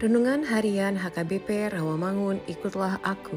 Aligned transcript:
Renungan 0.00 0.40
Harian 0.48 0.96
HKBP 0.96 1.76
Rawamangun 1.76 2.40
Ikutlah 2.48 3.04
Aku 3.04 3.36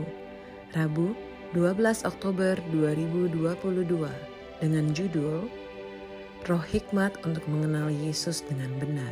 Rabu 0.72 1.12
12 1.52 2.08
Oktober 2.08 2.56
2022 2.72 3.36
dengan 4.64 4.86
judul 4.96 5.52
Roh 6.48 6.64
Hikmat 6.64 7.20
untuk 7.28 7.44
mengenal 7.52 7.92
Yesus 7.92 8.48
dengan 8.48 8.72
benar. 8.80 9.12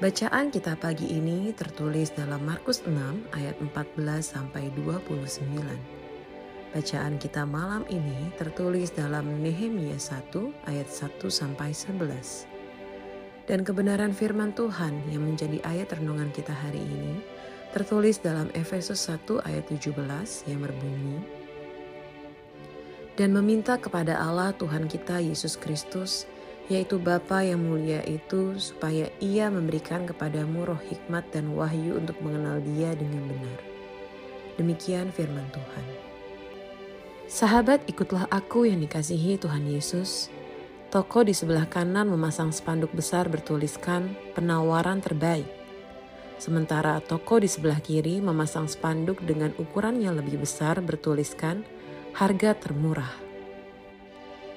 Bacaan 0.00 0.48
kita 0.48 0.72
pagi 0.80 1.12
ini 1.12 1.52
tertulis 1.52 2.16
dalam 2.16 2.48
Markus 2.48 2.80
6 2.88 3.28
ayat 3.36 3.60
14 3.60 4.24
sampai 4.24 4.72
29. 4.72 5.52
Bacaan 6.72 7.20
kita 7.20 7.44
malam 7.44 7.84
ini 7.92 8.32
tertulis 8.40 8.88
dalam 8.88 9.44
Nehemia 9.44 10.00
1 10.00 10.32
ayat 10.64 10.88
1 10.88 11.28
sampai 11.28 11.76
11 11.76 12.56
dan 13.48 13.64
kebenaran 13.64 14.12
firman 14.12 14.52
Tuhan 14.52 15.08
yang 15.08 15.24
menjadi 15.24 15.58
ayat 15.64 15.96
renungan 15.96 16.28
kita 16.36 16.52
hari 16.52 16.84
ini 16.84 17.24
tertulis 17.72 18.20
dalam 18.20 18.52
Efesus 18.52 19.08
1 19.08 19.24
ayat 19.48 19.64
17 19.72 19.96
yang 20.52 20.60
berbunyi 20.60 21.24
dan 23.16 23.32
meminta 23.32 23.80
kepada 23.80 24.20
Allah 24.20 24.52
Tuhan 24.52 24.86
kita 24.86 25.24
Yesus 25.24 25.56
Kristus 25.56 26.28
yaitu 26.68 27.00
Bapa 27.00 27.40
yang 27.40 27.64
mulia 27.64 28.04
itu 28.04 28.60
supaya 28.60 29.08
ia 29.24 29.48
memberikan 29.48 30.04
kepadamu 30.04 30.68
roh 30.68 30.80
hikmat 30.92 31.24
dan 31.32 31.56
wahyu 31.56 31.96
untuk 31.96 32.20
mengenal 32.20 32.60
dia 32.60 32.92
dengan 32.92 33.24
benar. 33.24 33.58
Demikian 34.60 35.08
firman 35.08 35.48
Tuhan. 35.48 35.84
Sahabat 37.24 37.80
ikutlah 37.88 38.28
aku 38.28 38.68
yang 38.68 38.84
dikasihi 38.84 39.40
Tuhan 39.40 39.64
Yesus 39.64 40.28
Toko 40.88 41.20
di 41.20 41.36
sebelah 41.36 41.68
kanan 41.68 42.08
memasang 42.08 42.48
spanduk 42.48 42.96
besar 42.96 43.28
bertuliskan 43.28 44.16
penawaran 44.32 45.04
terbaik. 45.04 45.44
Sementara 46.40 46.96
toko 47.04 47.36
di 47.36 47.44
sebelah 47.44 47.76
kiri 47.76 48.24
memasang 48.24 48.64
spanduk 48.72 49.20
dengan 49.20 49.52
ukuran 49.60 50.00
yang 50.00 50.16
lebih 50.16 50.40
besar 50.40 50.80
bertuliskan 50.80 51.60
harga 52.16 52.56
termurah. 52.56 53.12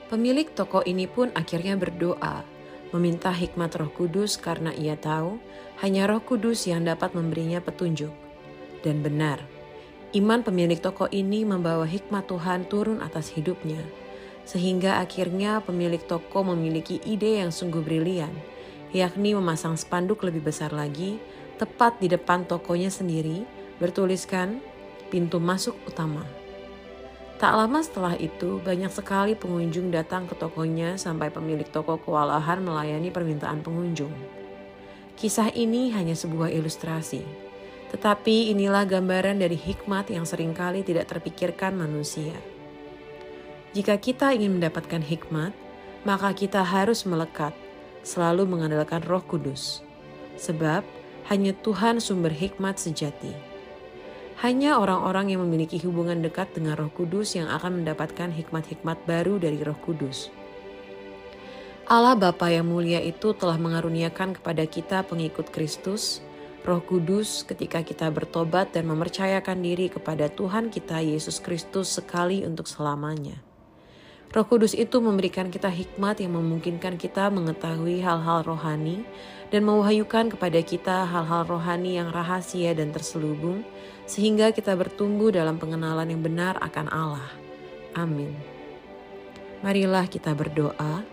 Pemilik 0.07 0.47
toko 0.55 0.79
ini 0.87 1.03
pun 1.03 1.35
akhirnya 1.35 1.75
berdoa, 1.75 2.47
meminta 2.95 3.35
hikmat 3.35 3.75
Roh 3.75 3.91
Kudus 3.91 4.39
karena 4.39 4.71
ia 4.71 4.95
tahu 4.95 5.35
hanya 5.83 6.07
Roh 6.07 6.23
Kudus 6.23 6.63
yang 6.63 6.87
dapat 6.87 7.11
memberinya 7.11 7.59
petunjuk. 7.59 8.15
Dan 8.87 9.03
benar, 9.03 9.43
iman 10.15 10.47
pemilik 10.47 10.79
toko 10.79 11.11
ini 11.11 11.43
membawa 11.43 11.83
hikmat 11.83 12.23
Tuhan 12.31 12.71
turun 12.71 13.03
atas 13.03 13.35
hidupnya 13.35 13.83
sehingga 14.51 14.99
akhirnya 14.99 15.63
pemilik 15.63 16.03
toko 16.03 16.43
memiliki 16.43 16.99
ide 17.07 17.39
yang 17.39 17.55
sungguh 17.55 17.79
brilian, 17.79 18.35
yakni 18.91 19.31
memasang 19.31 19.79
spanduk 19.79 20.27
lebih 20.27 20.43
besar 20.43 20.75
lagi 20.75 21.23
tepat 21.55 22.03
di 22.03 22.11
depan 22.11 22.43
tokonya 22.43 22.91
sendiri 22.91 23.47
bertuliskan 23.79 24.59
pintu 25.07 25.39
masuk 25.39 25.79
utama. 25.87 26.27
Tak 27.39 27.53
lama 27.57 27.79
setelah 27.79 28.19
itu, 28.19 28.59
banyak 28.59 28.91
sekali 28.91 29.39
pengunjung 29.39 29.87
datang 29.87 30.27
ke 30.27 30.35
tokonya 30.35 30.99
sampai 30.99 31.31
pemilik 31.31 31.65
toko 31.65 31.95
kewalahan 31.97 32.59
melayani 32.59 33.07
permintaan 33.07 33.63
pengunjung. 33.63 34.11
Kisah 35.15 35.49
ini 35.55 35.95
hanya 35.95 36.13
sebuah 36.13 36.51
ilustrasi, 36.51 37.23
tetapi 37.89 38.51
inilah 38.51 38.83
gambaran 38.83 39.39
dari 39.39 39.55
hikmat 39.55 40.11
yang 40.11 40.27
sering 40.27 40.51
kali 40.51 40.83
tidak 40.83 41.07
terpikirkan 41.07 41.73
manusia. 41.73 42.60
Jika 43.71 43.95
kita 43.95 44.35
ingin 44.35 44.59
mendapatkan 44.59 44.99
hikmat, 44.99 45.55
maka 46.03 46.35
kita 46.35 46.59
harus 46.59 47.07
melekat, 47.07 47.55
selalu 48.03 48.43
mengandalkan 48.43 48.99
Roh 49.07 49.23
Kudus, 49.23 49.79
sebab 50.35 50.83
hanya 51.31 51.55
Tuhan 51.63 52.03
sumber 52.03 52.35
hikmat 52.35 52.75
sejati. 52.75 53.31
Hanya 54.43 54.75
orang-orang 54.75 55.31
yang 55.31 55.45
memiliki 55.47 55.79
hubungan 55.85 56.19
dekat 56.19 56.51
dengan 56.51 56.75
Roh 56.75 56.91
Kudus 56.91 57.37
yang 57.37 57.47
akan 57.47 57.79
mendapatkan 57.79 58.33
hikmat-hikmat 58.33 59.07
baru 59.07 59.39
dari 59.39 59.63
Roh 59.63 59.77
Kudus. 59.79 60.27
Allah 61.87 62.19
Bapa 62.19 62.51
yang 62.51 62.67
mulia 62.67 62.99
itu 62.99 63.31
telah 63.37 63.55
mengaruniakan 63.55 64.35
kepada 64.35 64.67
kita 64.67 65.07
pengikut 65.07 65.47
Kristus, 65.53 66.19
Roh 66.67 66.83
Kudus 66.83 67.47
ketika 67.47 67.85
kita 67.85 68.11
bertobat 68.11 68.75
dan 68.75 68.89
mempercayakan 68.91 69.63
diri 69.63 69.87
kepada 69.87 70.27
Tuhan 70.27 70.67
kita 70.73 70.99
Yesus 70.99 71.39
Kristus 71.39 71.87
sekali 71.87 72.43
untuk 72.43 72.67
selamanya. 72.67 73.50
Roh 74.31 74.47
Kudus 74.47 74.71
itu 74.71 75.03
memberikan 75.03 75.51
kita 75.51 75.67
hikmat 75.67 76.23
yang 76.23 76.39
memungkinkan 76.39 76.95
kita 76.95 77.27
mengetahui 77.27 77.99
hal-hal 77.99 78.47
rohani 78.47 79.03
dan 79.51 79.67
mewahyukan 79.67 80.31
kepada 80.31 80.63
kita 80.63 81.03
hal-hal 81.03 81.43
rohani 81.43 81.99
yang 81.99 82.15
rahasia 82.15 82.71
dan 82.71 82.95
terselubung, 82.95 83.67
sehingga 84.07 84.55
kita 84.55 84.71
bertumbuh 84.79 85.35
dalam 85.35 85.59
pengenalan 85.59 86.07
yang 86.07 86.23
benar 86.23 86.55
akan 86.63 86.87
Allah. 86.87 87.27
Amin. 87.91 88.31
Marilah 89.59 90.07
kita 90.07 90.31
berdoa. 90.31 91.03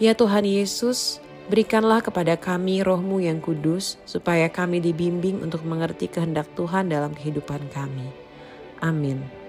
Ya 0.00 0.16
Tuhan 0.16 0.48
Yesus, 0.48 1.20
berikanlah 1.52 2.00
kepada 2.00 2.40
kami 2.40 2.80
rohmu 2.80 3.20
yang 3.20 3.44
kudus, 3.44 4.00
supaya 4.08 4.48
kami 4.48 4.80
dibimbing 4.80 5.44
untuk 5.44 5.60
mengerti 5.68 6.08
kehendak 6.08 6.48
Tuhan 6.56 6.88
dalam 6.88 7.12
kehidupan 7.12 7.68
kami. 7.68 8.08
Amin. 8.80 9.43